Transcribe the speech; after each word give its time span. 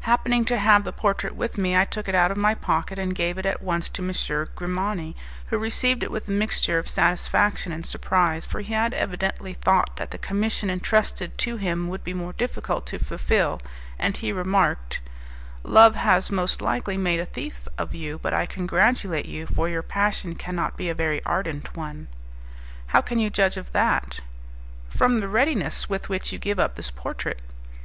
Happening 0.00 0.44
to 0.46 0.58
have 0.58 0.82
the 0.82 0.90
portrait 0.92 1.36
with 1.36 1.56
me, 1.56 1.76
I 1.76 1.84
took 1.84 2.08
it 2.08 2.14
out 2.16 2.32
of 2.32 2.36
my 2.36 2.56
pocket, 2.56 2.98
and 2.98 3.14
gave 3.14 3.38
it 3.38 3.46
at 3.46 3.62
once 3.62 3.88
to 3.90 4.02
M. 4.02 4.12
Grimani, 4.56 5.14
who 5.46 5.58
received 5.58 6.02
it 6.02 6.10
with 6.10 6.26
a 6.26 6.32
mixture 6.32 6.76
of 6.76 6.88
satisfaction 6.88 7.70
and 7.70 7.86
surprise 7.86 8.46
for 8.46 8.62
he 8.62 8.72
had 8.74 8.92
evidently 8.92 9.54
thought 9.54 9.94
that 9.96 10.10
the 10.10 10.18
commission 10.18 10.70
entrusted 10.70 11.38
to 11.38 11.56
him 11.56 11.86
would 11.86 12.02
be 12.02 12.12
more 12.12 12.32
difficult 12.32 12.84
to 12.86 12.98
fulfil, 12.98 13.62
and 13.96 14.16
he 14.16 14.32
remarked, 14.32 14.98
"Love 15.62 15.94
has 15.94 16.32
most 16.32 16.60
likely 16.60 16.96
made 16.96 17.20
a 17.20 17.24
thief 17.26 17.68
of 17.78 17.94
you 17.94 18.18
but 18.18 18.34
I 18.34 18.44
congratulate 18.44 19.26
you, 19.26 19.46
for 19.46 19.68
your 19.68 19.82
passion 19.84 20.34
cannot 20.34 20.76
be 20.76 20.88
a 20.90 20.94
very 20.96 21.22
ardent 21.24 21.76
one." 21.76 22.08
"How 22.88 23.00
can 23.00 23.20
you 23.20 23.30
judge 23.30 23.56
of 23.56 23.70
that?" 23.70 24.18
"From 24.88 25.20
the 25.20 25.28
readiness 25.28 25.88
with 25.88 26.08
which 26.08 26.32
you 26.32 26.40
give 26.40 26.58
up 26.58 26.74
this 26.74 26.90
portrait." 26.90 27.38